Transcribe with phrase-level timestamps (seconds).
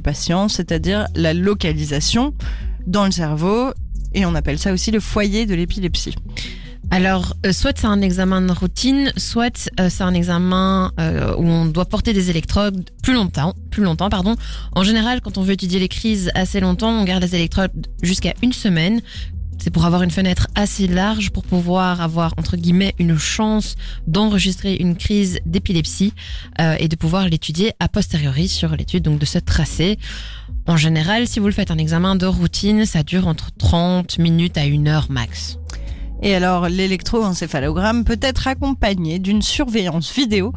[0.00, 2.34] patient, c'est-à-dire la localisation
[2.86, 3.72] dans le cerveau,
[4.14, 6.14] et on appelle ça aussi le foyer de l'épilepsie.
[6.90, 11.44] Alors, euh, soit c'est un examen de routine, soit euh, c'est un examen euh, où
[11.44, 13.54] on doit porter des électrodes plus longtemps.
[13.70, 14.36] Plus longtemps, pardon.
[14.72, 17.72] En général, quand on veut étudier les crises assez longtemps, on garde les électrodes
[18.02, 19.00] jusqu'à une semaine.
[19.58, 23.76] C'est pour avoir une fenêtre assez large pour pouvoir avoir entre guillemets une chance
[24.06, 26.12] d'enregistrer une crise d'épilepsie
[26.60, 29.98] euh, et de pouvoir l'étudier a posteriori sur l'étude donc de ce tracé.
[30.66, 34.58] En général, si vous le faites un examen de routine, ça dure entre 30 minutes
[34.58, 35.58] à une heure max.
[36.22, 40.52] Et alors, l'électroencéphalogramme peut être accompagné d'une surveillance vidéo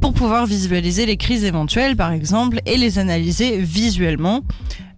[0.00, 4.42] pour pouvoir visualiser les crises éventuelles, par exemple, et les analyser visuellement.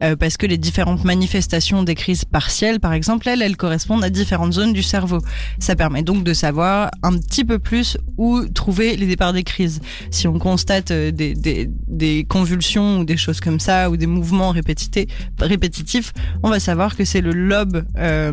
[0.02, 4.10] Euh, parce que les différentes manifestations des crises partielles, par exemple, elles, elles correspondent à
[4.10, 5.18] différentes zones du cerveau.
[5.58, 9.80] Ça permet donc de savoir un petit peu plus où trouver les départs des crises.
[10.10, 14.06] Si on constate euh, des, des, des convulsions ou des choses comme ça, ou des
[14.06, 16.12] mouvements répétités, répétitifs,
[16.42, 18.32] on va savoir que c'est le lobe euh,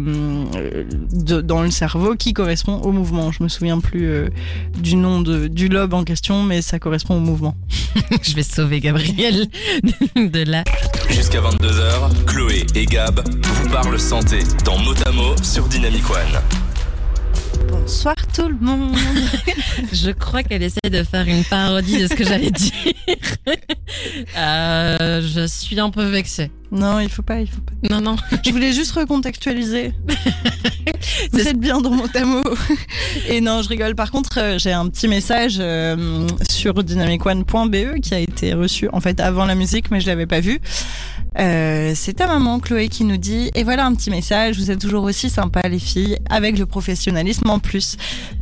[1.11, 3.31] de, dans le cerveau qui correspond au mouvement.
[3.31, 4.29] Je me souviens plus euh,
[4.79, 7.55] du nom de, du lobe en question, mais ça correspond au mouvement.
[8.21, 9.47] Je vais sauver Gabriel
[10.15, 10.63] de là.
[11.09, 16.41] Jusqu'à 22h, Chloé et Gab vous parlent santé dans Motamo sur Dynamic One.
[17.69, 18.95] Bonsoir tout le monde.
[19.93, 22.71] Je crois qu'elle essaie de faire une parodie de ce que j'allais dire.
[24.37, 26.51] Euh, je suis un peu vexée.
[26.71, 27.73] Non, il faut pas, il faut pas.
[27.89, 28.15] Non, non.
[28.45, 29.93] Je voulais juste recontextualiser.
[31.31, 32.43] Vous êtes bien dans mon tamo.
[33.29, 33.95] Et non, je rigole.
[33.95, 38.99] Par contre, euh, j'ai un petit message euh, sur dynamicone.be qui a été reçu en
[38.99, 40.59] fait avant la musique, mais je l'avais pas vu.
[41.39, 44.57] Euh, c'est ta maman Chloé qui nous dit et voilà un petit message.
[44.57, 47.97] Vous êtes toujours aussi sympa les filles avec le professionnalisme en plus.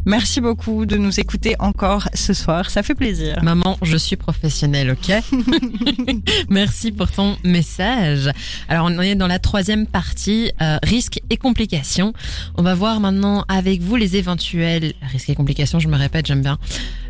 [0.05, 2.69] Merci beaucoup de nous écouter encore ce soir.
[2.69, 3.41] Ça fait plaisir.
[3.43, 5.13] Maman, je suis professionnelle, ok?
[6.49, 8.29] Merci pour ton message.
[8.69, 12.13] Alors, on est dans la troisième partie, euh, risques et complications.
[12.57, 15.79] On va voir maintenant avec vous les éventuels risques et complications.
[15.79, 16.59] Je me répète, j'aime bien.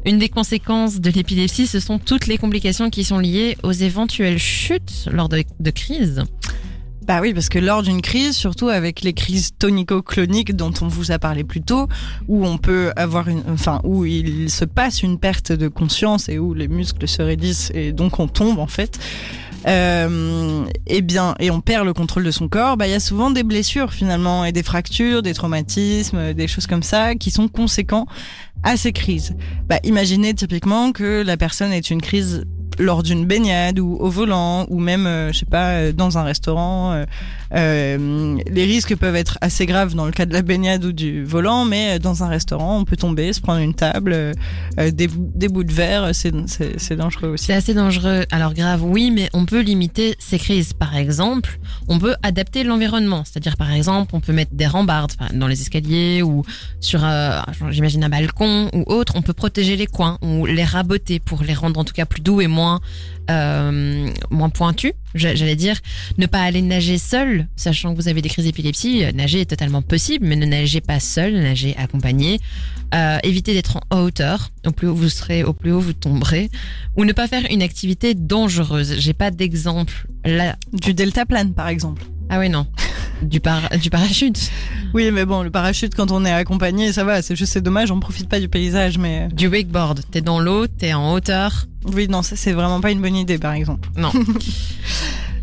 [0.06, 4.38] Une des conséquences de l'épilepsie, ce sont toutes les complications qui sont liées aux éventuelles
[4.38, 6.24] chutes lors de, crises.
[7.08, 11.12] Bah oui, parce que lors d'une crise, surtout avec les crises tonico-cloniques dont on vous
[11.12, 11.88] a parlé plus tôt,
[12.28, 16.38] où on peut avoir une, enfin, où il se passe une perte de conscience et
[16.38, 19.00] où les muscles se raidissent et donc on tombe en fait.
[19.68, 23.00] Euh, et bien, et on perd le contrôle de son corps, bah il y a
[23.00, 27.48] souvent des blessures finalement et des fractures, des traumatismes, des choses comme ça qui sont
[27.48, 28.06] conséquents
[28.66, 29.36] à ces crises.
[29.70, 32.46] Bah imaginez typiquement que la personne ait une crise
[32.78, 36.24] lors d'une baignade ou au volant ou même euh, je sais pas euh, dans un
[36.24, 37.06] restaurant euh,
[37.56, 41.24] euh, les risques peuvent être assez graves dans le cas de la baignade ou du
[41.24, 44.34] volant mais euh, dans un restaurant on peut tomber se prendre une table euh,
[44.92, 48.26] des, des bouts de verre c'est dangereux aussi C'est assez dangereux.
[48.32, 50.74] Alors grave, oui, mais on peut limiter ces crises.
[50.74, 53.24] Par exemple, on peut adapter l'environnement.
[53.26, 56.44] C'est-à-dire, par exemple, on peut mettre des rambardes dans les escaliers ou
[56.80, 57.06] sur,
[57.70, 59.14] j'imagine, un balcon ou autre.
[59.16, 62.22] On peut protéger les coins ou les raboter pour les rendre en tout cas plus
[62.22, 62.82] doux et moins,
[63.32, 64.94] euh, moins pointus.
[65.14, 65.78] J'a- J'allais dire,
[66.18, 69.04] ne pas aller nager seul, sachant que vous avez des crises d'épilepsie.
[69.06, 72.40] euh, Nager est totalement possible, mais ne nagez pas seul, nagez accompagné.
[72.94, 74.52] Euh, évitez d'être en hauteur.
[74.66, 76.50] Au plus haut vous serez, au plus haut vous tomberez.
[76.98, 78.96] Ou ne pas faire une activité dangereuse.
[79.00, 80.56] J'ai pas d'exemple là.
[80.74, 82.68] du deltaplane par exemple Ah oui, non.
[83.22, 84.52] Du, par, du parachute.
[84.94, 87.90] oui mais bon le parachute quand on est accompagné ça va c'est juste c'est dommage
[87.90, 90.02] on profite pas du paysage mais Du wakeboard.
[90.12, 91.66] T'es dans l'eau, t'es en hauteur.
[91.94, 94.12] oui non ça c'est vraiment pas une bonne idée par exemple Non.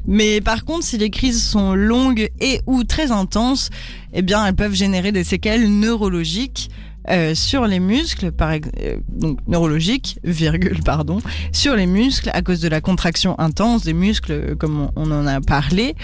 [0.06, 3.70] Mais par contre, si les crises sont longues et ou très intenses,
[4.12, 6.70] eh bien, elles peuvent générer des séquelles neurologiques
[7.10, 11.18] euh, sur les muscles, par euh, donc neurologiques, virgule, pardon,
[11.50, 15.26] sur les muscles à cause de la contraction intense des muscles, euh, comme on, en
[15.26, 15.96] a parlé.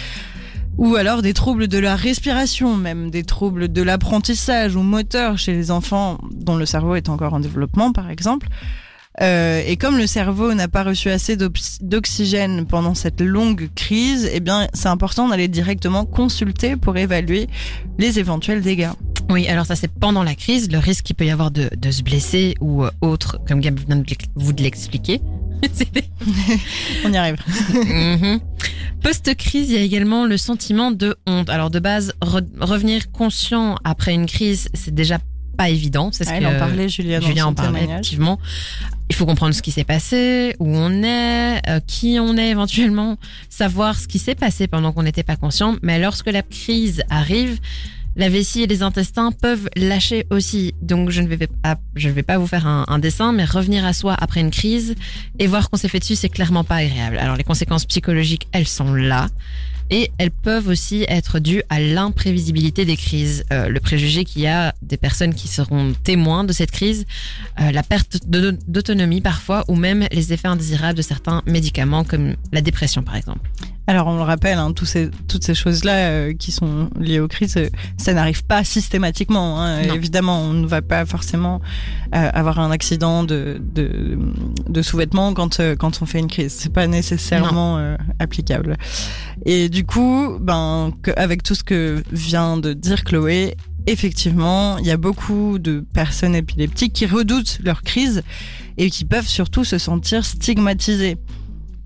[0.76, 5.52] Ou alors des troubles de la respiration, même des troubles de l'apprentissage ou moteur chez
[5.52, 8.46] les enfants dont le cerveau est encore en développement, par exemple.
[9.20, 14.30] Euh, et comme le cerveau n'a pas reçu assez d'ox- d'oxygène pendant cette longue crise,
[14.32, 17.48] eh bien, c'est important d'aller directement consulter pour évaluer
[17.98, 18.92] les éventuels dégâts.
[19.30, 21.90] Oui, alors ça c'est pendant la crise, le risque qu'il peut y avoir de, de
[21.90, 24.04] se blesser ou euh, autre, comme Gab vient de
[24.36, 25.20] vous de l'expliquer.
[27.04, 27.36] On y arrive.
[27.74, 28.40] Mhm.
[29.02, 31.50] Post-crise, il y a également le sentiment de honte.
[31.50, 35.18] Alors de base, re- revenir conscient après une crise, c'est déjà
[35.56, 36.10] pas évident.
[36.12, 38.38] C'est ce Ah, que en parlait, Julia, Julien en parlait effectivement.
[39.10, 43.16] Il faut comprendre ce qui s'est passé, où on est, euh, qui on est éventuellement,
[43.48, 45.76] savoir ce qui s'est passé pendant qu'on n'était pas conscient.
[45.82, 47.58] Mais lorsque la crise arrive,
[48.18, 50.74] La vessie et les intestins peuvent lâcher aussi.
[50.82, 51.78] Donc je ne vais pas,
[52.26, 54.96] pas vous faire un, dessin, mais revenir à soi après une crise
[55.38, 57.16] et voir qu'on s'est fait dessus, c'est clairement pas agréable.
[57.18, 59.28] Alors les conséquences psychologiques, elles sont là.
[59.90, 63.44] Et elles peuvent aussi être dues à l'imprévisibilité des crises.
[63.52, 67.06] Euh, le préjugé qu'il y a des personnes qui seront témoins de cette crise,
[67.60, 72.62] euh, la perte d'autonomie parfois, ou même les effets indésirables de certains médicaments comme la
[72.62, 73.48] dépression par exemple.
[73.90, 77.56] Alors on le rappelle, hein, ces, toutes ces choses-là euh, qui sont liées aux crises,
[77.56, 79.62] euh, ça n'arrive pas systématiquement.
[79.62, 79.80] hein.
[79.94, 81.62] Évidemment, on ne va pas forcément
[82.14, 84.18] euh, avoir un accident de, de,
[84.68, 86.52] de sous-vêtements quand, euh, quand on fait une crise.
[86.58, 88.76] C'est pas nécessairement euh, applicable.
[89.46, 93.56] Et du coup, ben, avec tout ce que vient de dire Chloé,
[93.86, 98.22] effectivement, il y a beaucoup de personnes épileptiques qui redoutent leur crise
[98.76, 101.16] et qui peuvent surtout se sentir stigmatisées.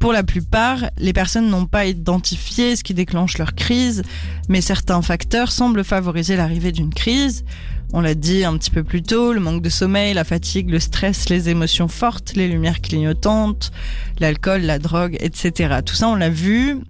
[0.02, 4.02] Pour la plupart, les personnes n'ont pas identifié ce qui déclenche leur crise,
[4.48, 7.44] mais certains facteurs semblent favoriser l'arrivée d'une crise.
[7.92, 10.80] On l'a dit un petit peu plus tôt, le manque de sommeil, la fatigue, le
[10.80, 13.70] stress, les émotions fortes, les lumières clignotantes,
[14.18, 15.78] l'alcool, la drogue, etc.
[15.86, 16.80] Tout ça, on l'a vu.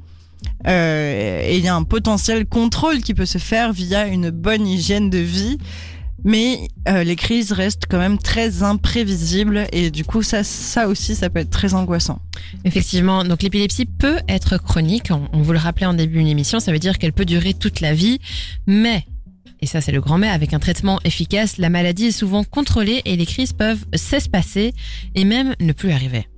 [0.66, 4.66] Euh, et il y a un potentiel contrôle qui peut se faire via une bonne
[4.66, 5.58] hygiène de vie.
[6.24, 11.14] Mais euh, les crises restent quand même très imprévisibles et du coup ça, ça aussi
[11.14, 12.20] ça peut être très angoissant.
[12.64, 16.60] Effectivement, donc l'épilepsie peut être chronique, on, on vous le rappelait en début d'une émission,
[16.60, 18.20] ça veut dire qu'elle peut durer toute la vie,
[18.66, 19.04] mais,
[19.60, 23.02] et ça c'est le grand mais, avec un traitement efficace, la maladie est souvent contrôlée
[23.04, 24.74] et les crises peuvent s'espacer
[25.14, 26.28] et même ne plus arriver.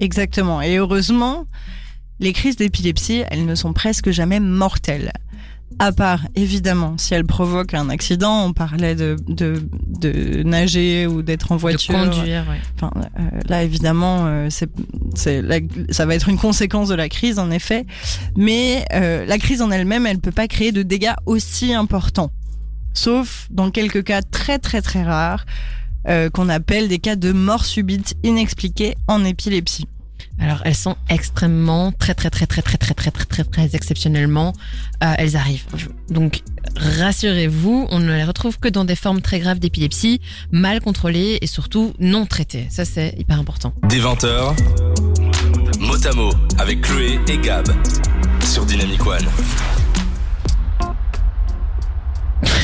[0.00, 0.62] Exactement.
[0.62, 1.46] Et heureusement,
[2.20, 5.12] les crises d'épilepsie, elles ne sont presque jamais mortelles.
[5.78, 9.62] À part, évidemment, si elles provoquent un accident, on parlait de, de,
[10.00, 11.98] de nager ou d'être en voiture.
[11.98, 12.60] De conduire, ouais.
[12.76, 14.68] Enfin, euh, là, évidemment, euh, c'est,
[15.14, 17.86] c'est la- ça va être une conséquence de la crise, en effet.
[18.36, 22.30] Mais euh, la crise en elle-même, elle peut pas créer de dégâts aussi importants.
[22.92, 25.46] Sauf dans quelques cas très très très rares,
[26.32, 29.86] qu'on appelle des cas de mort subite inexpliquée en épilepsie.
[30.40, 34.52] Alors elles sont extrêmement, très très très très très très très très très très exceptionnellement,
[35.04, 35.64] euh, elles arrivent.
[36.08, 36.42] Donc
[36.76, 40.20] rassurez-vous, on ne les retrouve que dans des formes très graves d'épilepsie,
[40.50, 42.66] mal contrôlées et surtout non traitées.
[42.70, 43.74] Ça c'est hyper important.
[43.88, 44.56] Des 20h,
[45.80, 47.68] mot à mot avec Chloé et Gab
[48.42, 49.26] sur Dynamic One.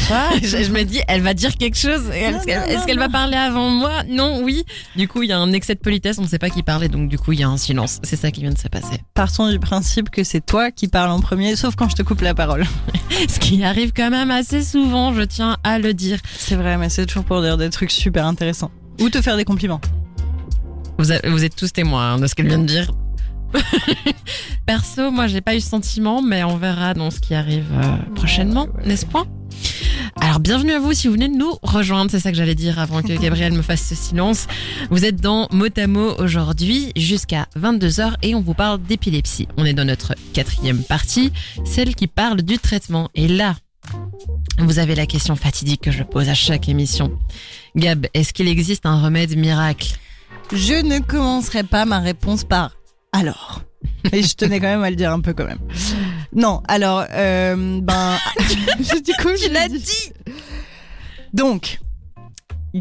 [0.43, 2.09] je, je me dis, elle va dire quelque chose.
[2.13, 4.05] Est-ce qu'elle va parler avant moi?
[4.09, 4.65] Non, oui.
[4.95, 6.89] Du coup, il y a un excès de politesse, on ne sait pas qui parlait,
[6.89, 7.99] donc du coup, il y a un silence.
[8.03, 9.01] C'est ça qui vient de se passer.
[9.15, 12.21] Partons du principe que c'est toi qui parles en premier, sauf quand je te coupe
[12.21, 12.65] la parole.
[13.29, 16.19] Ce qui arrive quand même assez souvent, je tiens à le dire.
[16.39, 18.71] C'est vrai, mais c'est toujours pour dire des trucs super intéressants.
[19.01, 19.81] Ou te faire des compliments.
[20.99, 22.91] Vous êtes tous témoins hein, de ce qu'elle vient de dire.
[24.67, 28.15] Perso, moi, j'ai pas eu ce sentiment, mais on verra dans ce qui arrive euh,
[28.15, 29.27] prochainement, n'est-ce pas
[30.21, 32.79] alors bienvenue à vous si vous venez de nous rejoindre, c'est ça que j'allais dire
[32.79, 34.47] avant que Gabriel me fasse ce silence.
[34.91, 39.47] Vous êtes dans Motamo aujourd'hui jusqu'à 22h et on vous parle d'épilepsie.
[39.57, 41.33] On est dans notre quatrième partie,
[41.65, 43.11] celle qui parle du traitement.
[43.15, 43.57] Et là,
[44.59, 47.17] vous avez la question fatidique que je pose à chaque émission.
[47.77, 49.97] Gab, est-ce qu'il existe un remède miracle?
[50.53, 52.73] Je ne commencerai pas ma réponse par
[53.13, 53.63] alors.
[54.13, 55.59] Et je tenais quand même à le dire un peu quand même.
[56.33, 58.17] Non, alors, euh, ben,
[59.05, 60.13] du coup, je l'ai dit.
[61.33, 61.79] Donc,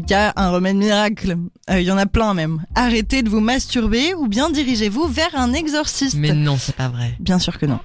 [0.04, 1.36] il y a un remède miracle.
[1.70, 2.62] Euh, Il y en a plein même.
[2.74, 6.16] Arrêtez de vous masturber ou bien dirigez-vous vers un exorciste.
[6.18, 7.14] Mais non, c'est pas vrai.
[7.20, 7.78] Bien sûr que non.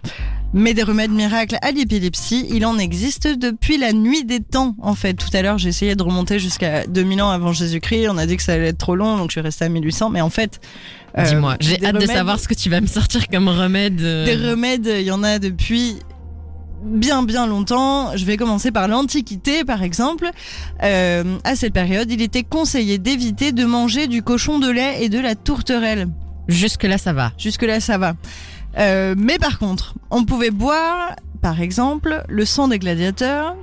[0.54, 4.96] Mais des remèdes miracles à l'épilepsie, il en existe depuis la nuit des temps, en
[4.96, 5.14] fait.
[5.14, 8.10] Tout à l'heure, j'ai essayé de remonter jusqu'à 2000 ans avant Jésus-Christ.
[8.10, 10.10] On a dit que ça allait être trop long, donc je suis restée à 1800.
[10.10, 10.60] Mais en fait...
[11.18, 14.02] euh, Dis-moi, j'ai hâte de savoir ce que tu vas me sortir comme remède.
[14.02, 14.26] euh.
[14.26, 15.96] Des remèdes, il y en a depuis
[16.84, 18.16] bien bien longtemps.
[18.16, 20.30] Je vais commencer par l'Antiquité, par exemple.
[20.84, 25.10] Euh, à cette période, il était conseillé d'éviter de manger du cochon de lait et
[25.10, 26.08] de la tourterelle.
[26.48, 27.32] Jusque-là, ça va.
[27.38, 28.14] Jusque-là, ça va.
[28.78, 33.56] Euh, mais par contre, on pouvait boire, par exemple, le sang des gladiateurs,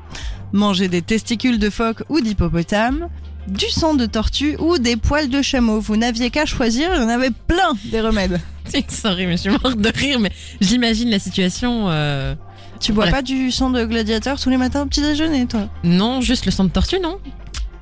[0.53, 3.09] manger des testicules de phoque ou d'hippopotame,
[3.47, 5.81] du sang de tortue ou des poils de chameau.
[5.81, 8.41] Vous n'aviez qu'à choisir, il y en avait plein des remèdes.
[8.89, 11.87] Sorry, mais je suis morte de rire, mais j'imagine la situation.
[11.89, 12.35] euh,
[12.81, 13.15] Tu bois Bref.
[13.15, 16.53] pas du sang de gladiateur tous les matins au petit déjeuner, toi Non, juste le
[16.53, 17.19] sang de tortue, non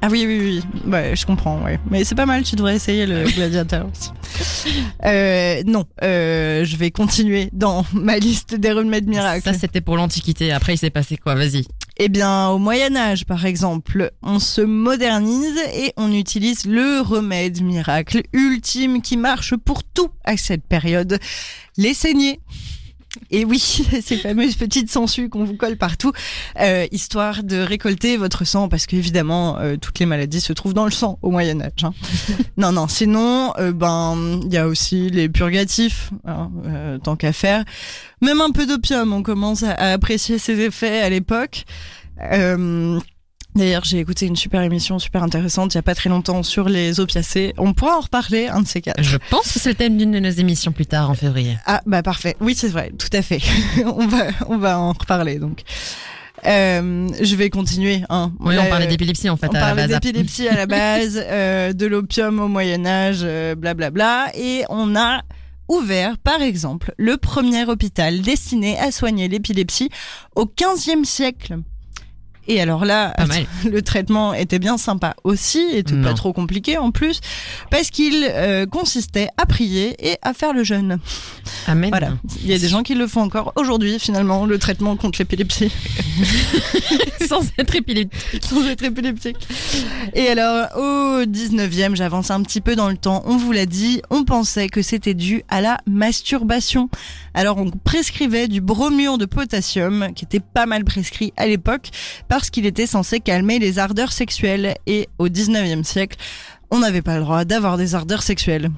[0.00, 0.90] Ah oui, oui, oui.
[0.90, 1.78] Ouais, je comprends, ouais.
[1.90, 4.10] Mais c'est pas mal, tu devrais essayer le gladiateur aussi.
[5.04, 9.44] Euh, non, euh, je vais continuer dans ma liste des remèdes miracles.
[9.44, 10.50] Ça, c'était pour l'Antiquité.
[10.52, 11.34] Après, il s'est passé quoi?
[11.34, 11.64] Vas-y.
[11.98, 17.62] Eh bien, au Moyen Âge, par exemple, on se modernise et on utilise le remède
[17.62, 21.18] miracle ultime qui marche pour tout à cette période,
[21.78, 22.40] les saignées.
[23.30, 23.58] Et oui,
[24.02, 26.12] ces fameuses petites sangsues qu'on vous colle partout,
[26.60, 30.84] euh, histoire de récolter votre sang, parce qu'évidemment, euh, toutes les maladies se trouvent dans
[30.84, 31.72] le sang au Moyen Âge.
[31.82, 31.92] hein.
[32.56, 37.32] non, non, sinon, euh, ben, il y a aussi les purgatifs, hein, euh, tant qu'à
[37.32, 37.64] faire.
[38.22, 41.64] Même un peu d'opium, on commence à, à apprécier ses effets à l'époque.
[42.32, 42.98] Euh,
[43.56, 46.68] D'ailleurs, j'ai écouté une super émission super intéressante il y a pas très longtemps sur
[46.68, 47.54] les opiacés.
[47.56, 49.02] On pourra en reparler, un de ces quatre.
[49.02, 51.56] Je pense que c'est le thème d'une de nos émissions plus tard en février.
[51.64, 52.36] Ah bah parfait.
[52.40, 53.40] Oui, c'est vrai, tout à fait.
[53.86, 55.62] on va on va en reparler donc.
[56.44, 58.02] Euh, je vais continuer.
[58.10, 58.32] Hein.
[58.40, 61.72] Oui, Là, on parlait d'épilepsie en fait on à parlait d'épilepsie à la base, euh,
[61.72, 65.22] de l'opium au Moyen Âge, euh, blablabla, et on a
[65.68, 69.88] ouvert, par exemple, le premier hôpital destiné à soigner l'épilepsie
[70.34, 71.56] au 15e siècle.
[72.48, 73.24] Et alors là, Pas
[73.68, 76.14] le traitement était bien sympa aussi, était pas Non.
[76.14, 77.20] trop compliqué en plus,
[77.70, 80.98] parce qu'il euh, consistait à prier et à faire le jeûne.
[81.66, 81.90] Amen.
[81.90, 82.12] Voilà,
[82.42, 85.72] il y a des gens qui le font encore aujourd'hui, finalement, le traitement contre l'épilepsie.
[87.28, 88.44] Sans être épileptique.
[88.44, 89.36] sans être épileptique.
[90.14, 94.00] Et alors, au 19e, j'avance un petit peu dans le temps, on vous l'a dit,
[94.10, 96.88] on pensait que c'était dû à la masturbation.
[97.34, 101.90] Alors, on prescrivait du bromure de potassium, qui était pas mal prescrit à l'époque,
[102.38, 104.74] parce qu'il était censé calmer les ardeurs sexuelles.
[104.86, 106.16] Et au 19e siècle,
[106.70, 108.70] on n'avait pas le droit d'avoir des ardeurs sexuelles.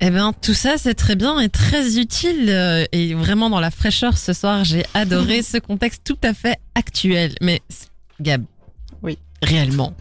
[0.00, 2.46] Eh ben, tout ça, c'est très bien et très utile.
[2.48, 6.56] euh, Et vraiment, dans la fraîcheur ce soir, j'ai adoré ce contexte tout à fait
[6.74, 7.34] actuel.
[7.40, 7.60] Mais,
[8.20, 8.44] Gab.
[9.02, 9.18] Oui.
[9.42, 9.94] Réellement.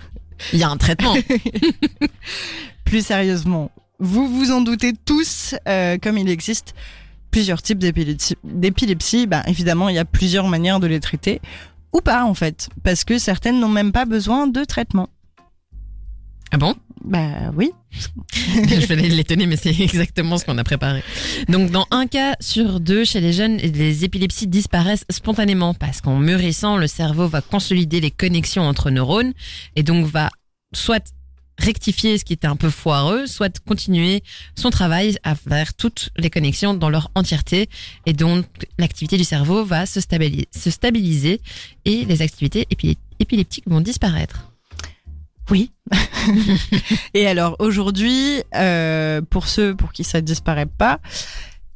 [0.54, 1.16] Il y a un traitement.
[2.86, 6.76] Plus sérieusement, vous vous en doutez tous, euh, comme il existe
[7.32, 11.42] plusieurs types d'épilepsie, d'épilepsie, bah, évidemment, il y a plusieurs manières de les traiter.
[11.94, 12.70] Ou pas, en fait.
[12.84, 15.10] Parce que certaines n'ont même pas besoin de traitement.
[16.52, 16.76] ah bon?
[17.04, 17.72] Bah oui.
[18.34, 21.04] Je vais l'étonner, mais c'est exactement ce qu'on a préparé.
[21.48, 26.18] Donc, dans un cas sur deux, chez les jeunes, les épilepsies disparaissent spontanément parce qu'en
[26.18, 29.34] mûrissant, le cerveau va consolider les connexions entre neurones
[29.76, 30.30] et donc va
[30.74, 31.14] soit
[31.58, 34.24] rectifier ce qui était un peu foireux, soit continuer
[34.56, 37.70] son travail à faire toutes les connexions dans leur entièreté
[38.06, 38.46] et donc
[38.78, 41.42] l'activité du cerveau va se stabiliser, se stabiliser
[41.86, 42.68] et les activités
[43.20, 44.52] épileptiques vont disparaître.
[45.50, 45.72] Oui.
[47.14, 51.00] Et alors aujourd'hui, euh, pour ceux pour qui ça disparaît pas,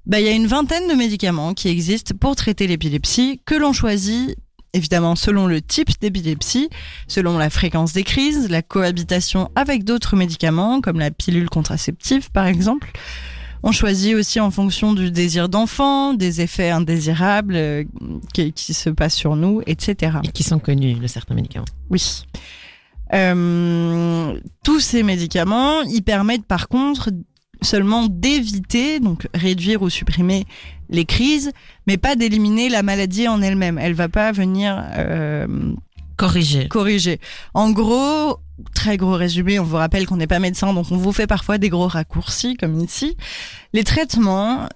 [0.05, 3.71] bah il y a une vingtaine de médicaments qui existent pour traiter l'épilepsie que l'on
[3.71, 4.35] choisit
[4.73, 6.69] évidemment selon le type d'épilepsie,
[7.07, 12.47] selon la fréquence des crises, la cohabitation avec d'autres médicaments comme la pilule contraceptive par
[12.47, 12.91] exemple.
[13.63, 17.83] On choisit aussi en fonction du désir d'enfant, des effets indésirables euh,
[18.33, 20.17] qui, qui se passent sur nous, etc.
[20.23, 21.65] Et qui sont connus de certains médicaments.
[21.91, 22.23] Oui.
[23.13, 27.11] Euh, tous ces médicaments, ils permettent par contre
[27.61, 30.45] seulement d'éviter, donc réduire ou supprimer
[30.89, 31.51] les crises,
[31.87, 33.77] mais pas d'éliminer la maladie en elle-même.
[33.77, 35.47] Elle va pas venir euh,
[36.17, 36.67] Corrigé.
[36.67, 37.19] corriger.
[37.53, 38.37] En gros,
[38.75, 41.57] très gros résumé, on vous rappelle qu'on n'est pas médecin, donc on vous fait parfois
[41.57, 43.17] des gros raccourcis comme ici.
[43.73, 44.67] Les traitements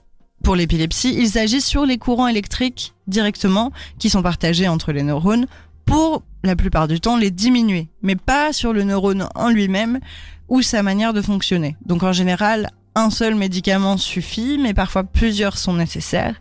[0.43, 5.47] pour l'épilepsie, ils agissent sur les courants électriques directement qui sont partagés entre les neurones
[5.85, 9.99] pour la plupart du temps les diminuer, mais pas sur le neurone en lui-même
[10.47, 11.75] ou sa manière de fonctionner.
[11.85, 16.35] Donc en général, un seul médicament suffit, mais parfois plusieurs sont nécessaires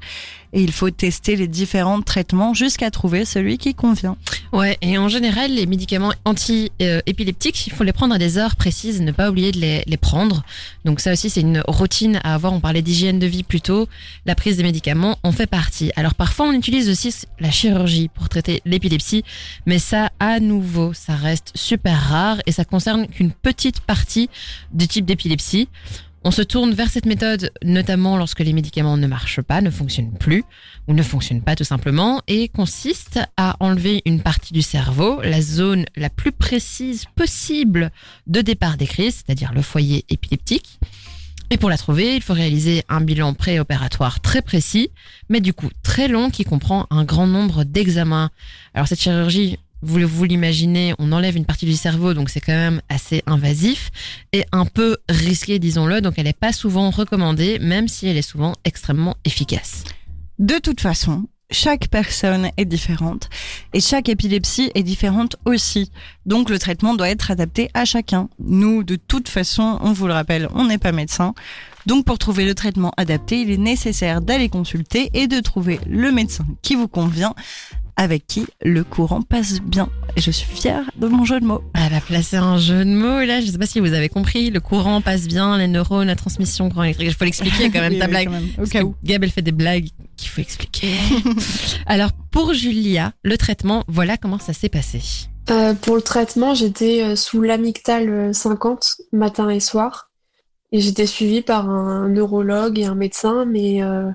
[0.54, 4.16] et il faut tester les différents traitements jusqu'à trouver celui qui convient.
[4.52, 9.02] Ouais, et en général, les médicaments anti-épileptiques, il faut les prendre à des heures précises,
[9.02, 10.44] ne pas oublier de les, les prendre.
[10.84, 12.52] Donc ça aussi, c'est une routine à avoir.
[12.52, 13.88] On parlait d'hygiène de vie plus tôt.
[14.26, 15.90] La prise des médicaments en fait partie.
[15.96, 19.24] Alors parfois, on utilise aussi la chirurgie pour traiter l'épilepsie,
[19.66, 24.30] mais ça, à nouveau, ça reste super rare et ça concerne qu'une petite partie
[24.72, 25.68] du type d'épilepsie.
[26.26, 30.16] On se tourne vers cette méthode notamment lorsque les médicaments ne marchent pas, ne fonctionnent
[30.16, 30.42] plus
[30.88, 35.42] ou ne fonctionnent pas tout simplement et consiste à enlever une partie du cerveau, la
[35.42, 37.90] zone la plus précise possible
[38.26, 40.80] de départ des crises, c'est-à-dire le foyer épileptique.
[41.50, 44.90] Et pour la trouver, il faut réaliser un bilan préopératoire très précis,
[45.28, 48.30] mais du coup très long qui comprend un grand nombre d'examens.
[48.72, 52.80] Alors cette chirurgie, vous, l'imaginez, on enlève une partie du cerveau, donc c'est quand même
[52.88, 53.90] assez invasif
[54.32, 58.22] et un peu risqué, disons-le, donc elle n'est pas souvent recommandée, même si elle est
[58.22, 59.84] souvent extrêmement efficace.
[60.38, 63.28] De toute façon, chaque personne est différente
[63.72, 65.90] et chaque épilepsie est différente aussi.
[66.26, 68.28] Donc le traitement doit être adapté à chacun.
[68.38, 71.34] Nous, de toute façon, on vous le rappelle, on n'est pas médecin.
[71.86, 76.10] Donc pour trouver le traitement adapté, il est nécessaire d'aller consulter et de trouver le
[76.10, 77.34] médecin qui vous convient
[77.96, 79.88] avec qui le courant passe bien.
[80.16, 81.62] Et je suis fière de mon jeu de mots.
[81.74, 83.40] Elle a placé un jeu de mots là.
[83.40, 84.50] Je sais pas si vous avez compris.
[84.50, 87.08] Le courant passe bien, les neurones, la transmission courant électrique.
[87.08, 88.24] Il faut l'expliquer quand même Oui, ta oui, blague.
[88.26, 88.94] quand même, au Parce cas que où.
[89.04, 90.92] Gab, elle fait des blagues qu'il faut expliquer.
[91.86, 95.00] Alors pour Julia, le traitement, voilà comment ça s'est passé.
[95.50, 100.10] Euh, pour le traitement, j'étais euh, sous l'amictal euh, 50 matin et soir.
[100.72, 104.10] Et j'étais suivie par un neurologue et un médecin, mais euh,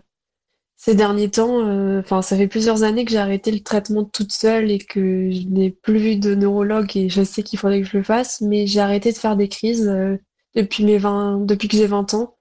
[0.81, 4.31] ces derniers temps, euh, enfin, ça fait plusieurs années que j'ai arrêté le traitement toute
[4.31, 7.88] seule et que je n'ai plus vu de neurologue et je sais qu'il faudrait que
[7.88, 10.15] je le fasse, mais j'ai arrêté de faire des crises euh,
[10.55, 12.38] depuis mes 20, depuis que j'ai 20 ans.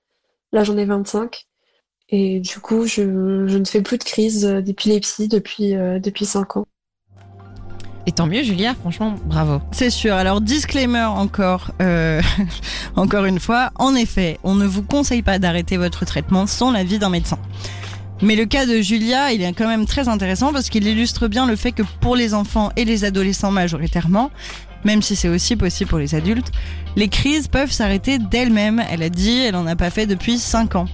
[0.52, 1.46] Là, j'en ai 25.
[2.10, 6.24] Et du coup, je, je ne fais plus de crise euh, d'épilepsie depuis, euh, depuis
[6.24, 6.64] 5 ans.
[8.06, 9.60] Et tant mieux Julia, franchement, bravo.
[9.72, 10.14] C'est sûr.
[10.14, 12.22] Alors, disclaimer encore, euh,
[12.96, 13.72] encore une fois.
[13.74, 17.38] En effet, on ne vous conseille pas d'arrêter votre traitement sans l'avis d'un médecin.
[18.20, 21.46] Mais le cas de Julia, il est quand même très intéressant parce qu'il illustre bien
[21.46, 24.30] le fait que pour les enfants et les adolescents majoritairement,
[24.84, 26.50] même si c'est aussi possible pour les adultes,
[26.96, 28.82] les crises peuvent s'arrêter d'elles-mêmes.
[28.90, 30.88] Elle a dit, elle en a pas fait depuis 5 ans.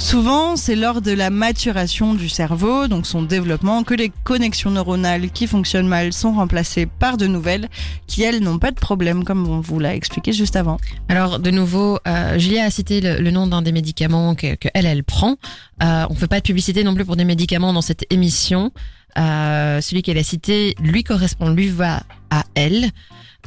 [0.00, 5.30] Souvent, c'est lors de la maturation du cerveau, donc son développement, que les connexions neuronales
[5.30, 7.68] qui fonctionnent mal sont remplacées par de nouvelles
[8.06, 10.78] qui, elles, n'ont pas de problème, comme on vous l'a expliqué juste avant.
[11.08, 15.04] Alors de nouveau, euh, Julia a cité le, nom d'un des médicaments que, elle elle
[15.04, 15.36] prend.
[15.82, 18.72] Euh, on fait pas de publicité non plus pour des médicaments dans cette émission.
[19.18, 22.90] Euh, celui qu'elle a cité lui correspond, lui va à elle.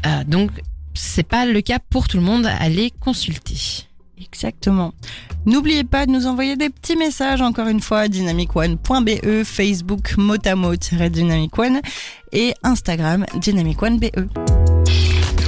[0.05, 0.51] Euh, donc
[0.93, 2.47] c'est pas le cas pour tout le monde.
[2.59, 3.87] Allez consulter.
[4.19, 4.93] Exactement.
[5.45, 11.81] N'oubliez pas de nous envoyer des petits messages, encore une fois, dynamicone.be, Facebook motamo-dynamicone
[12.31, 14.29] et Instagram dynamicone.be.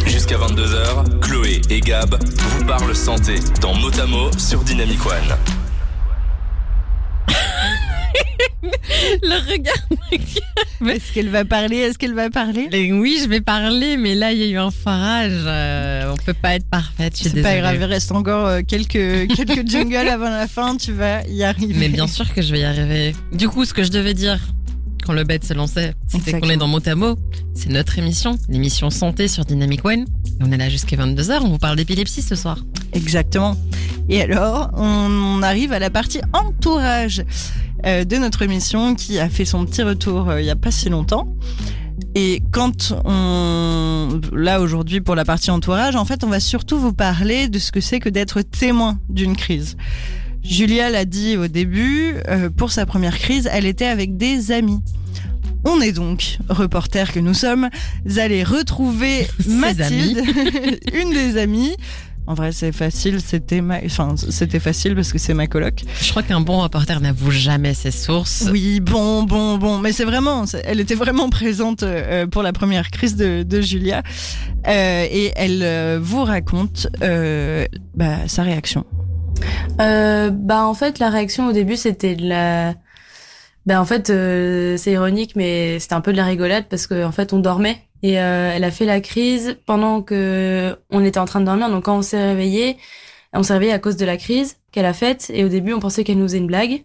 [0.05, 5.64] Jusqu'à 22h, Chloé et Gab vous parlent santé dans Motamo sur Dynamic One.
[9.23, 9.73] Le regard.
[10.87, 11.77] Est-ce qu'elle va parler?
[11.77, 12.67] Est-ce qu'elle va parler?
[12.91, 15.31] Oui, je vais parler, mais là il y a eu un forage.
[15.45, 17.13] Euh, on peut pas être parfaite.
[17.15, 18.91] C'est pas grave, il reste encore euh, quelques,
[19.35, 21.75] quelques jingles avant la fin, tu vas y arriver.
[21.77, 23.15] Mais bien sûr que je vais y arriver.
[23.31, 24.39] Du coup, ce que je devais dire
[25.05, 27.15] quand le bête se lançait, c'était qu'on est dans mot à mot.
[27.53, 30.01] C'est notre émission, l'émission santé sur Dynamic One.
[30.01, 32.57] Et on est là jusqu'à 22h, on vous parle d'épilepsie ce soir.
[32.91, 33.55] Exactement.
[34.09, 37.23] Et alors, on arrive à la partie entourage
[37.85, 40.89] de notre émission qui a fait son petit retour euh, il y a pas si
[40.89, 41.27] longtemps.
[42.15, 44.19] Et quand on...
[44.33, 47.71] Là, aujourd'hui, pour la partie entourage, en fait, on va surtout vous parler de ce
[47.71, 49.77] que c'est que d'être témoin d'une crise.
[50.43, 54.81] Julia l'a dit au début, euh, pour sa première crise, elle était avec des amis.
[55.63, 57.69] On est donc, reporters que nous sommes,
[58.17, 60.23] allés retrouver Mathilde,
[60.93, 61.75] une des amies.
[62.27, 63.77] En vrai, c'est facile, c'était ma...
[63.85, 65.83] enfin, c'était facile parce que c'est ma coloc.
[66.01, 68.47] Je crois qu'un bon reporter n'avoue jamais ses sources.
[68.51, 69.77] Oui, bon, bon, bon.
[69.79, 74.01] Mais c'est vraiment, elle était vraiment présente euh, pour la première crise de, de Julia.
[74.67, 78.85] Euh, et elle euh, vous raconte euh, bah, sa réaction.
[79.81, 82.73] Euh, bah en fait la réaction au début c'était de la
[83.65, 87.03] bah en fait euh, c'est ironique mais c'était un peu de la rigolade parce que
[87.03, 91.19] en fait on dormait et euh, elle a fait la crise pendant que on était
[91.19, 92.77] en train de dormir donc quand on s'est réveillé
[93.33, 95.79] on s'est réveillé à cause de la crise qu'elle a faite et au début on
[95.79, 96.83] pensait qu'elle nous faisait une blague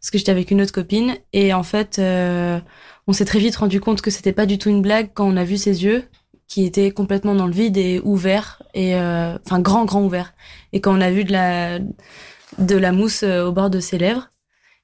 [0.00, 2.58] parce que j'étais avec une autre copine et en fait euh,
[3.06, 5.36] on s'est très vite rendu compte que c'était pas du tout une blague quand on
[5.36, 6.04] a vu ses yeux
[6.48, 10.34] qui étaient complètement dans le vide et ouverts et euh, enfin grand grand ouverts
[10.72, 11.78] et quand on a vu de la
[12.58, 14.31] de la mousse euh, au bord de ses lèvres.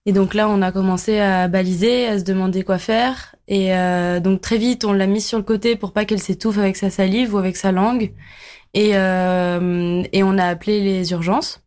[0.08, 3.36] Et donc là, on a commencé à baliser, à se demander quoi faire.
[3.46, 6.56] Et euh, donc très vite, on l'a mise sur le côté pour pas qu'elle s'étouffe
[6.56, 8.14] avec sa salive ou avec sa langue.
[8.72, 11.62] Et, euh, et on a appelé les urgences.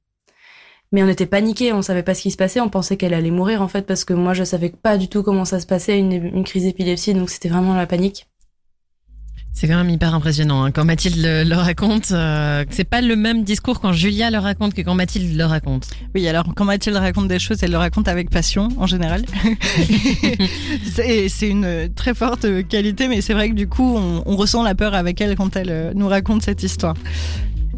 [0.92, 3.30] Mais on était paniqués, on savait pas ce qui se passait, on pensait qu'elle allait
[3.30, 6.00] mourir en fait parce que moi je savais pas du tout comment ça se passait
[6.00, 8.31] une, une crise d'épilepsie, donc c'était vraiment la panique.
[9.54, 10.64] C'est quand même hyper impressionnant.
[10.64, 10.72] hein.
[10.72, 14.74] Quand Mathilde le, le raconte, euh, c'est pas le même discours quand Julia le raconte
[14.74, 15.88] que quand Mathilde le raconte.
[16.16, 19.24] Oui, alors quand Mathilde raconte des choses, elle le raconte avec passion en général.
[20.94, 24.64] c'est c'est une très forte qualité, mais c'est vrai que du coup, on, on ressent
[24.64, 26.96] la peur avec elle quand elle euh, nous raconte cette histoire.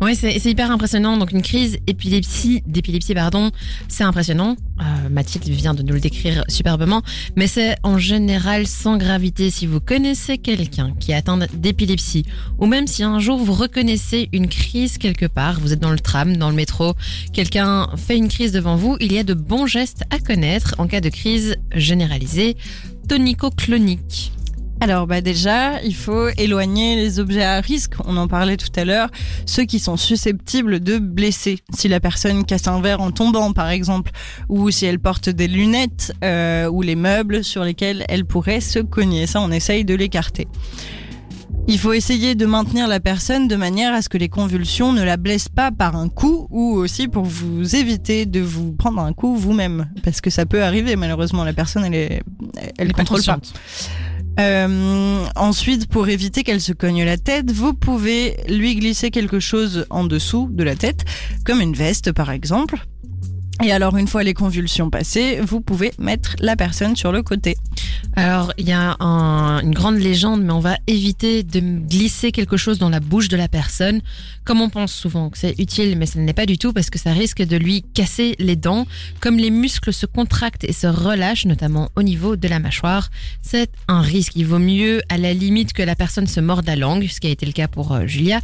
[0.03, 1.15] Oui, c'est hyper impressionnant.
[1.15, 3.51] Donc une crise épilepsie, d'épilepsie, pardon,
[3.87, 4.57] c'est impressionnant.
[4.81, 7.01] Euh, Mathilde vient de nous le décrire superbement,
[7.37, 9.49] mais c'est en général sans gravité.
[9.49, 12.25] Si vous connaissez quelqu'un qui est atteint d'épilepsie,
[12.59, 15.99] ou même si un jour vous reconnaissez une crise quelque part, vous êtes dans le
[15.99, 16.95] tram, dans le métro,
[17.31, 20.87] quelqu'un fait une crise devant vous, il y a de bons gestes à connaître en
[20.87, 22.57] cas de crise généralisée
[23.07, 24.33] tonico-clonique.
[24.83, 28.83] Alors bah déjà, il faut éloigner les objets à risque, on en parlait tout à
[28.83, 29.07] l'heure,
[29.45, 31.59] ceux qui sont susceptibles de blesser.
[31.73, 34.11] Si la personne casse un verre en tombant par exemple,
[34.49, 38.79] ou si elle porte des lunettes euh, ou les meubles sur lesquels elle pourrait se
[38.79, 40.49] cogner, ça on essaye de l'écarter.
[41.69, 45.01] Il faut essayer de maintenir la personne de manière à ce que les convulsions ne
[45.01, 49.13] la blessent pas par un coup ou aussi pour vous éviter de vous prendre un
[49.13, 52.21] coup vous-même parce que ça peut arriver malheureusement la personne elle est
[52.77, 53.39] elle, est contrôle pas.
[54.39, 59.85] Euh, ensuite, pour éviter qu'elle se cogne la tête, vous pouvez lui glisser quelque chose
[59.89, 61.05] en dessous de la tête,
[61.45, 62.77] comme une veste par exemple.
[63.61, 67.55] Et alors, une fois les convulsions passées, vous pouvez mettre la personne sur le côté.
[68.15, 72.57] Alors, il y a un- une grande légende, mais on va éviter de glisser quelque
[72.57, 74.01] chose dans la bouche de la personne,
[74.43, 76.99] comme on pense souvent que c'est utile, mais ce n'est pas du tout parce que
[76.99, 78.85] ça risque de lui casser les dents.
[79.21, 83.09] Comme les muscles se contractent et se relâchent, notamment au niveau de la mâchoire,
[83.41, 84.33] c'est un risque.
[84.35, 87.27] Il vaut mieux, à la limite, que la personne se morde la langue, ce qui
[87.27, 88.41] a été le cas pour euh, Julia.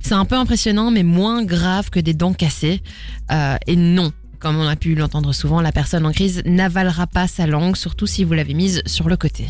[0.00, 2.82] C'est un peu impressionnant, mais moins grave que des dents cassées.
[3.30, 4.12] Euh, et non.
[4.38, 8.06] Comme on a pu l'entendre souvent, la personne en crise n'avalera pas sa langue, surtout
[8.06, 9.46] si vous l'avez mise sur le côté.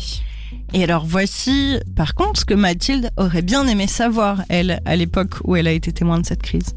[0.73, 5.35] Et alors, voici par contre ce que Mathilde aurait bien aimé savoir, elle, à l'époque
[5.43, 6.75] où elle a été témoin de cette crise.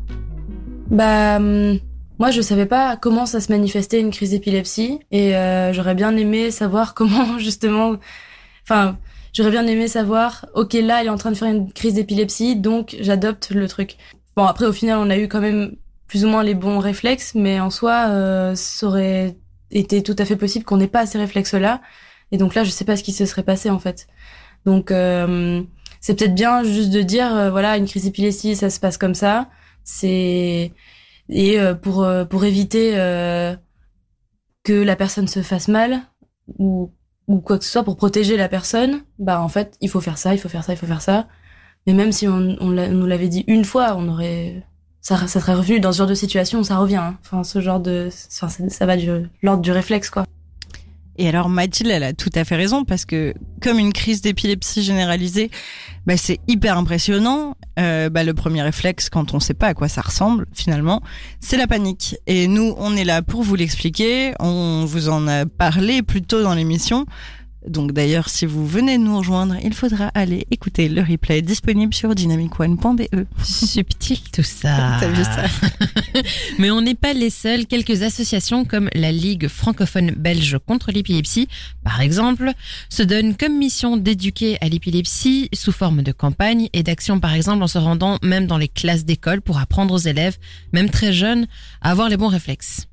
[0.91, 1.79] Bah, hum,
[2.19, 6.17] moi, je savais pas comment ça se manifestait une crise d'épilepsie et euh, j'aurais bien
[6.17, 7.97] aimé savoir comment justement.
[8.65, 8.99] Enfin,
[9.33, 10.47] j'aurais bien aimé savoir.
[10.55, 13.97] Ok, là, il est en train de faire une crise d'épilepsie, donc j'adopte le truc.
[14.37, 15.77] Bon, après, au final, on a eu quand même
[16.11, 19.37] plus ou moins les bons réflexes, mais en soi, euh, ça aurait
[19.71, 21.81] été tout à fait possible qu'on n'ait pas ces réflexes-là.
[22.33, 24.09] Et donc là, je sais pas ce qui se serait passé en fait.
[24.67, 25.63] Donc, euh,
[26.01, 29.15] c'est peut-être bien juste de dire, euh, voilà, une crise d'épilepsie, ça se passe comme
[29.15, 29.51] ça.
[29.85, 30.73] C'est
[31.29, 33.55] et euh, pour euh, pour éviter euh,
[34.65, 36.03] que la personne se fasse mal
[36.59, 36.93] ou
[37.29, 40.19] ou quoi que ce soit pour protéger la personne, bah en fait il faut faire
[40.19, 41.29] ça, il faut faire ça, il faut faire ça.
[41.87, 44.65] Mais même si on, on, on nous l'avait dit une fois, on aurait
[45.01, 46.97] ça, ça serait revenu dans ce genre de situation, ça revient.
[46.97, 47.17] hein.
[47.25, 49.09] Enfin ce genre de, enfin ça, va du
[49.43, 50.25] l'ordre du réflexe quoi.
[51.17, 54.83] Et alors Mathilde, elle a tout à fait raison parce que comme une crise d'épilepsie
[54.83, 55.51] généralisée,
[56.07, 57.57] bah, c'est hyper impressionnant.
[57.79, 61.03] Euh, bah, le premier réflexe, quand on sait pas à quoi ça ressemble finalement,
[61.41, 62.17] c'est la panique.
[62.27, 64.33] Et nous, on est là pour vous l'expliquer.
[64.41, 67.05] On vous en a parlé plus tôt dans l'émission.
[67.67, 72.15] Donc d'ailleurs, si vous venez nous rejoindre, il faudra aller écouter le replay disponible sur
[72.15, 73.03] dynamicone.be.
[73.45, 74.97] Subtil tout ça.
[75.01, 75.45] T'as vu ça
[76.59, 77.67] Mais on n'est pas les seuls.
[77.67, 81.49] Quelques associations comme la Ligue francophone belge contre l'épilepsie,
[81.85, 82.53] par exemple,
[82.89, 87.63] se donnent comme mission d'éduquer à l'épilepsie sous forme de campagne et d'action, par exemple,
[87.63, 90.39] en se rendant même dans les classes d'école pour apprendre aux élèves,
[90.73, 91.47] même très jeunes,
[91.83, 92.90] à avoir les bons réflexes.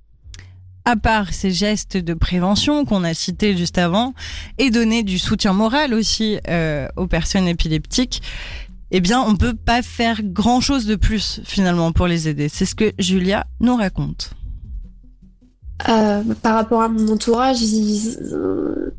[0.87, 4.13] À part ces gestes de prévention qu'on a cités juste avant,
[4.57, 8.21] et donner du soutien moral aussi euh, aux personnes épileptiques,
[8.91, 12.47] eh bien, on peut pas faire grand chose de plus finalement pour les aider.
[12.47, 14.31] C'est ce que Julia nous raconte.
[15.89, 18.93] Euh, par rapport à mon entourage, il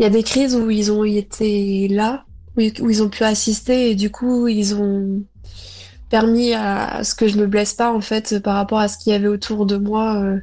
[0.00, 2.24] y a des crises où ils ont été là,
[2.56, 5.22] où ils ont pu assister et du coup ils ont
[6.10, 9.12] permis à ce que je me blesse pas en fait par rapport à ce qu'il
[9.12, 10.40] y avait autour de moi, euh,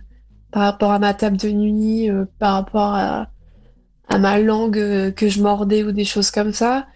[0.56, 3.28] par rapport à ma table de nuit, euh, par rapport à,
[4.18, 6.88] ma langue euh, que je mordais ou des choses comme ça.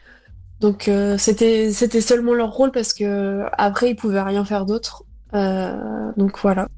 [0.61, 5.03] Donc euh, c'était c'était seulement leur rôle parce que après ils pouvaient rien faire d'autre.
[5.33, 6.69] Donc voilà.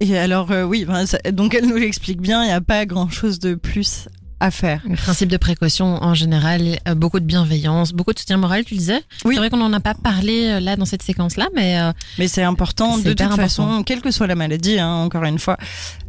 [0.00, 3.38] Et alors, oui, ben, donc elle nous l'explique bien, il n'y a pas grand chose
[3.38, 4.08] de plus
[4.40, 4.82] à faire.
[4.88, 8.74] Le principe de précaution en général, euh, beaucoup de bienveillance, beaucoup de soutien moral, tu
[8.74, 9.00] disais.
[9.24, 9.34] Oui.
[9.34, 12.28] C'est vrai qu'on n'en a pas parlé euh, là dans cette séquence-là, mais euh, Mais
[12.28, 13.82] c'est important de toute façon, important.
[13.84, 15.56] quelle que soit la maladie, hein, encore une fois,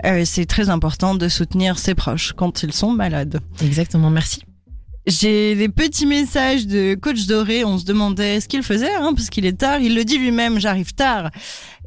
[0.06, 3.40] euh, c'est très important de soutenir ses proches quand ils sont malades.
[3.62, 4.42] exactement, merci.
[5.08, 7.63] J'ai des petits messages de coach Doré.
[7.63, 9.80] On se demandait ce qu'il faisait, hein, parce qu'il est tard.
[9.80, 11.32] Il le dit lui-même, j'arrive tard.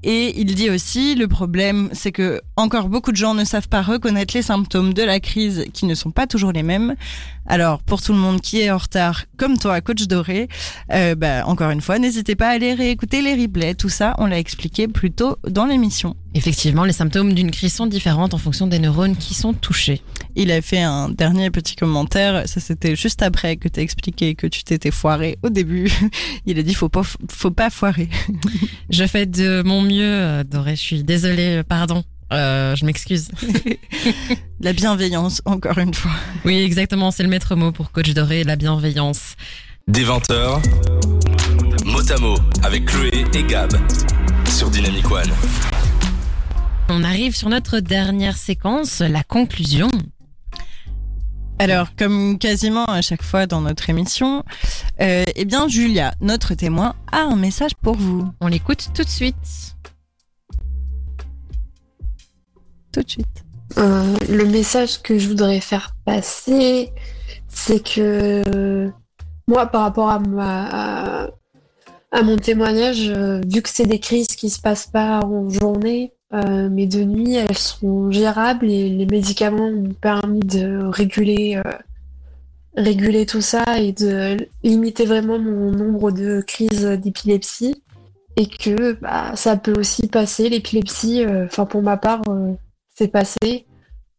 [0.03, 3.83] Et il dit aussi, le problème, c'est que encore beaucoup de gens ne savent pas
[3.83, 6.95] reconnaître les symptômes de la crise qui ne sont pas toujours les mêmes.
[7.47, 10.49] Alors, pour tout le monde qui est en retard, comme toi, coach Doré,
[10.93, 13.75] euh, bah, encore une fois, n'hésitez pas à aller réécouter les replays.
[13.75, 16.15] Tout ça, on l'a expliqué plus tôt dans l'émission.
[16.35, 20.01] Effectivement, les symptômes d'une crise sont différents en fonction des neurones qui sont touchés.
[20.37, 22.49] Il a fait un dernier petit commentaire.
[22.49, 25.91] Ça, c'était juste après que t'as expliqué que tu t'étais foiré au début.
[26.47, 28.09] Il a dit, faut pas, faut pas foirer.
[28.91, 32.05] Je fais de mon mieux, euh, Doré, je suis désolée, euh, pardon.
[32.33, 33.29] Euh, je m'excuse.
[34.61, 36.13] La bienveillance, encore une fois.
[36.45, 39.35] Oui, exactement, c'est le maître mot pour Coach Doré, la bienveillance.
[39.89, 40.63] Des 20h,
[41.85, 43.73] mot à mot avec Chloé et Gab
[44.49, 45.31] sur Dynamic One.
[46.89, 49.91] On arrive sur notre dernière séquence, la conclusion.
[51.61, 54.45] Alors, comme quasiment à chaque fois dans notre émission,
[55.03, 58.27] euh, eh bien, Julia, notre témoin, a un message pour vous.
[58.41, 59.77] On l'écoute tout de suite.
[62.93, 63.45] Tout de suite.
[63.79, 66.91] Euh, le message que je voudrais faire passer,
[67.49, 68.91] c'est que
[69.47, 71.29] moi, par rapport à,
[72.23, 76.69] mon témoignage, euh, vu que c'est des crises qui se passent pas en journée, euh,
[76.71, 81.61] mais de nuit, elles sont gérables et les médicaments m'ont permis de réguler,
[82.77, 87.83] réguler tout ça et de limiter vraiment mon nombre de crises d'épilepsie.
[88.37, 92.23] Et que bah, ça peut aussi passer, l'épilepsie, enfin pour ma part,
[93.01, 93.67] c'est passé.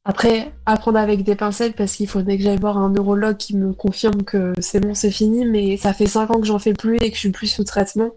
[0.05, 3.73] Après, apprendre avec des pincettes parce qu'il faudrait que j'aille voir un neurologue qui me
[3.73, 6.97] confirme que c'est bon, c'est fini, mais ça fait 5 ans que j'en fais plus
[7.01, 8.09] et que je suis plus sous traitement.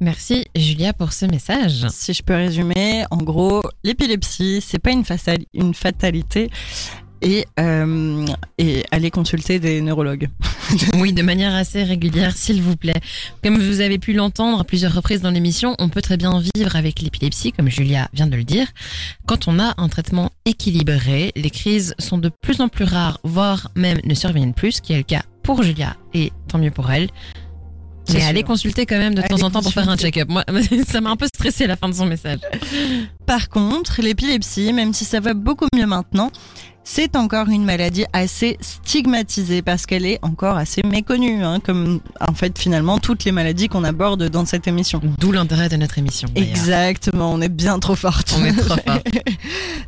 [0.00, 1.86] Merci Julia pour ce message.
[1.90, 6.50] Si je peux résumer, en gros, l'épilepsie, c'est pas une, fatali- une fatalité.
[7.20, 8.24] Et, euh,
[8.58, 10.28] et aller consulter des neurologues.
[10.98, 13.00] Oui, de manière assez régulière, s'il vous plaît.
[13.42, 16.76] Comme vous avez pu l'entendre à plusieurs reprises dans l'émission, on peut très bien vivre
[16.76, 18.66] avec l'épilepsie, comme Julia vient de le dire.
[19.26, 23.70] Quand on a un traitement équilibré, les crises sont de plus en plus rares, voire
[23.76, 26.90] même ne surviennent plus, ce qui est le cas pour Julia, et tant mieux pour
[26.90, 27.08] elle.
[28.12, 30.28] Mais allez consulter quand même de Allez temps en temps pour faire un check-up.
[30.28, 30.44] Moi,
[30.88, 32.40] ça m'a un peu stressé la fin de son message.
[33.26, 36.30] Par contre, l'épilepsie, même si ça va beaucoup mieux maintenant,
[36.90, 42.32] c'est encore une maladie assez stigmatisée parce qu'elle est encore assez méconnue, hein, comme en
[42.32, 44.98] fait finalement toutes les maladies qu'on aborde dans cette émission.
[45.18, 46.28] D'où l'intérêt de notre émission.
[46.34, 48.34] Exactement, on est bien trop forte.
[48.40, 49.00] On est trop fort.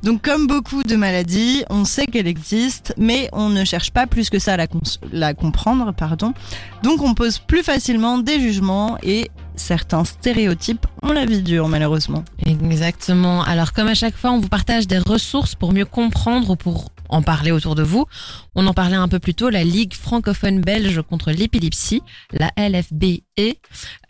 [0.02, 4.28] Donc comme beaucoup de maladies, on sait qu'elle existe, mais on ne cherche pas plus
[4.28, 4.66] que ça à la,
[5.10, 6.34] la comprendre, pardon.
[6.82, 9.30] Donc on pose plus facilement des jugements et
[9.60, 12.24] certains stéréotypes ont la vie dure malheureusement.
[12.46, 13.42] Exactement.
[13.42, 16.90] Alors comme à chaque fois, on vous partage des ressources pour mieux comprendre ou pour
[17.08, 18.06] en parler autour de vous.
[18.54, 22.50] On en parlait un peu plus tôt, la Ligue francophone belge contre l'épilepsie, la
[23.40, 23.56] LFBE,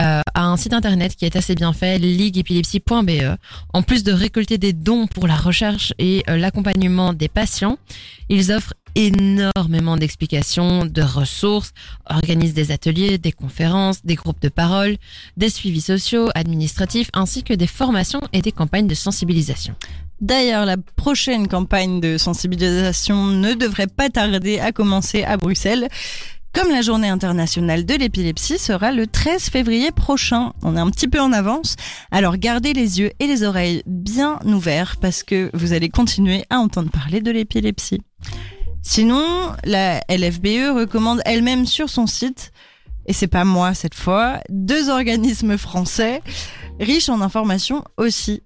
[0.02, 3.36] euh, un site internet qui est assez bien fait, ligueepilepsie.be.
[3.72, 7.78] En plus de récolter des dons pour la recherche et euh, l'accompagnement des patients,
[8.28, 11.72] ils offrent énormément d'explications, de ressources,
[12.06, 14.96] organisent des ateliers, des conférences, des groupes de parole,
[15.36, 19.74] des suivis sociaux, administratifs, ainsi que des formations et des campagnes de sensibilisation.
[20.20, 25.88] D'ailleurs, la prochaine campagne de sensibilisation ne devrait pas tarder à commencer à Bruxelles.
[26.52, 31.06] Comme la journée internationale de l'épilepsie sera le 13 février prochain, on est un petit
[31.06, 31.76] peu en avance,
[32.10, 36.58] alors gardez les yeux et les oreilles bien ouverts parce que vous allez continuer à
[36.58, 38.02] entendre parler de l'épilepsie.
[38.82, 42.50] Sinon, la LFBE recommande elle-même sur son site,
[43.06, 46.20] et c'est pas moi cette fois, deux organismes français
[46.80, 48.42] riches en informations aussi.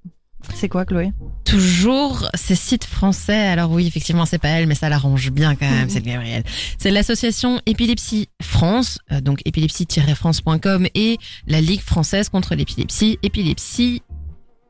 [0.55, 1.13] C'est quoi Chloé?
[1.45, 3.47] Toujours ces sites français.
[3.47, 6.43] Alors oui, effectivement, c'est pas elle, mais ça l'arrange bien quand même, c'est le Gabriel.
[6.79, 14.03] C'est l'association Épilepsie France, euh, donc épilepsie-france.com et la Ligue française contre l'épilepsie, épilepsie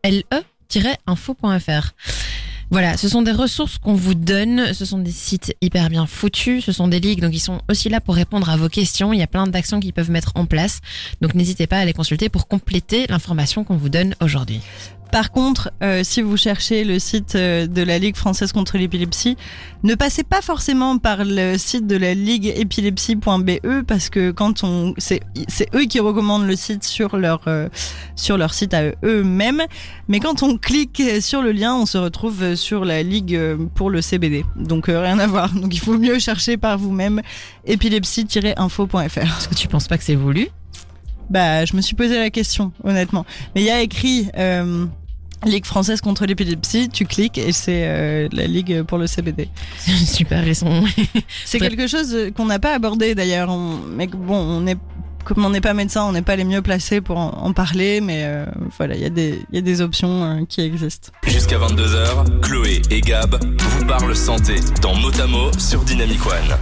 [0.04, 1.94] le-info.fr.
[2.70, 6.64] Voilà, ce sont des ressources qu'on vous donne, ce sont des sites hyper bien foutus,
[6.64, 9.12] ce sont des ligues, donc ils sont aussi là pour répondre à vos questions.
[9.12, 10.80] Il y a plein d'actions qu'ils peuvent mettre en place,
[11.20, 14.60] donc n'hésitez pas à les consulter pour compléter l'information qu'on vous donne aujourd'hui.
[15.14, 19.36] Par contre, euh, si vous cherchez le site euh, de la Ligue française contre l'épilepsie,
[19.84, 24.92] ne passez pas forcément par le site de la ligue épilepsie.be parce que quand on
[24.98, 25.20] c'est
[25.72, 27.68] eux qui recommandent le site sur leur euh,
[28.16, 29.62] sur leur site à eux-mêmes,
[30.08, 33.38] mais quand on clique sur le lien, on se retrouve sur la ligue
[33.76, 34.44] pour le CBD.
[34.56, 35.48] Donc euh, rien à voir.
[35.52, 37.22] Donc il faut mieux chercher par vous-même
[37.66, 39.18] épilepsie-info.fr.
[39.18, 40.48] Est-ce que tu penses pas que c'est voulu?
[41.30, 43.24] Bah, je me suis posé la question, honnêtement.
[43.54, 44.86] Mais il y a écrit euh,
[45.44, 49.48] Ligue française contre l'épilepsie, tu cliques et c'est euh, la Ligue pour le CBD.
[50.06, 50.84] Super, sont...
[51.44, 53.50] C'est quelque chose qu'on n'a pas abordé d'ailleurs.
[53.90, 54.76] Mais bon, on est
[55.24, 58.02] comme on n'est pas médecin, on n'est pas les mieux placés pour en, en parler,
[58.02, 58.44] mais euh,
[58.76, 61.10] voilà, il y, a des- il y a des options euh, qui existent.
[61.26, 66.58] Jusqu'à 22h, Chloé et Gab vous parlent santé dans Motamo sur Dynamic One.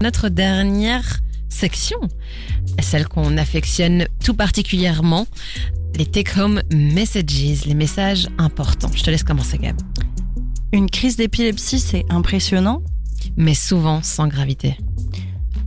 [0.00, 1.98] Notre dernière section,
[2.80, 5.26] celle qu'on affectionne tout particulièrement,
[5.96, 8.90] les take-home messages, les messages importants.
[8.94, 9.76] Je te laisse commencer, Gab.
[10.72, 12.82] Une crise d'épilepsie, c'est impressionnant.
[13.36, 14.76] Mais souvent sans gravité.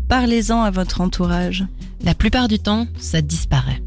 [0.08, 1.66] Parlez-en à votre entourage.
[2.04, 3.82] La plupart du temps, ça disparaît.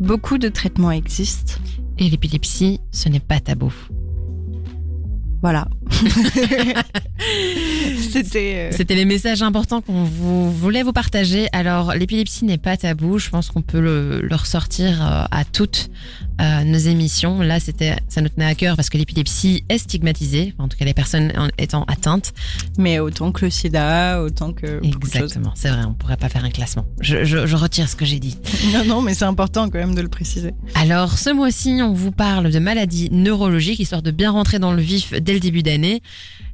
[0.00, 1.54] Beaucoup de traitements existent.
[1.98, 3.72] Et l'épilepsie, ce n'est pas tabou.
[5.42, 5.68] Voilà.
[8.12, 8.54] C'était.
[8.56, 11.48] euh, C'était les messages importants qu'on vous voulait vous partager.
[11.52, 13.18] Alors, l'épilepsie n'est pas tabou.
[13.18, 15.90] Je pense qu'on peut le, le ressortir euh, à toutes
[16.40, 17.40] euh, nos émissions.
[17.40, 20.54] Là, c'était, ça nous tenait à cœur parce que l'épilepsie est stigmatisée.
[20.58, 22.32] En tout cas, les personnes en étant atteintes.
[22.78, 24.80] Mais autant que le sida, autant que.
[24.84, 25.52] Exactement.
[25.54, 25.84] C'est vrai.
[25.86, 26.86] On pourrait pas faire un classement.
[27.00, 28.36] Je, je, je retire ce que j'ai dit.
[28.72, 30.52] Non, non, mais c'est important quand même de le préciser.
[30.74, 34.82] Alors, ce mois-ci, on vous parle de maladies neurologiques, histoire de bien rentrer dans le
[34.82, 35.75] vif dès le début d'année.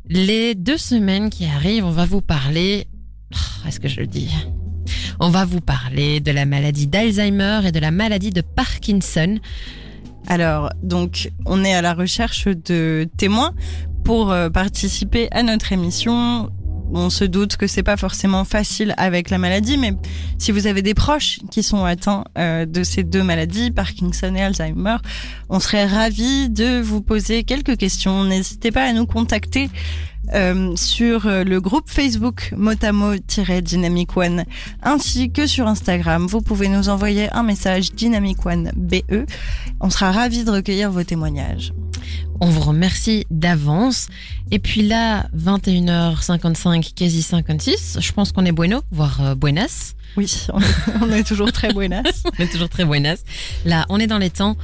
[0.09, 2.87] Les deux semaines qui arrivent, on va vous parler.
[3.35, 4.31] Oh, Est-ce que je le dis?
[5.21, 9.39] On va vous parler de la maladie d'Alzheimer et de la maladie de Parkinson.
[10.27, 13.55] Alors, donc, on est à la recherche de témoins
[14.05, 16.51] pour euh, participer à notre émission.
[16.95, 19.95] On se doute que c'est pas forcément facile avec la maladie, mais
[20.39, 24.43] si vous avez des proches qui sont atteints euh, de ces deux maladies, Parkinson et
[24.43, 24.97] Alzheimer,
[25.49, 28.25] on serait ravis de vous poser quelques questions.
[28.25, 29.71] N'hésitez pas à nous contacter
[30.35, 34.45] euh, sur euh, le groupe Facebook Motamo-Dynamic One
[34.83, 36.27] ainsi que sur Instagram.
[36.27, 39.27] Vous pouvez nous envoyer un message Dynamic One BE.
[39.81, 41.73] On sera ravis de recueillir vos témoignages.
[42.41, 44.09] On vous remercie d'avance.
[44.51, 49.95] Et puis là, 21h55, quasi 56, je pense qu'on est bueno, voire euh, buenas.
[50.17, 50.47] Oui,
[51.01, 52.03] on est, toujours très buenas.
[52.39, 53.23] On est toujours très buenas.
[53.65, 54.59] Là, on est dans les temps.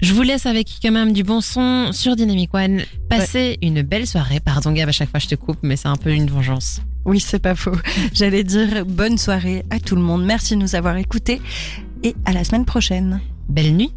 [0.00, 2.82] Je vous laisse avec quand même du bon son sur Dynamic One.
[3.10, 4.40] Passez une belle soirée.
[4.40, 6.80] Pardon, Gab, à chaque fois je te coupe, mais c'est un peu une vengeance.
[7.04, 7.76] Oui, c'est pas faux.
[8.14, 10.24] J'allais dire bonne soirée à tout le monde.
[10.24, 11.42] Merci de nous avoir écoutés
[12.02, 13.20] et à la semaine prochaine.
[13.48, 13.92] Belle nuit.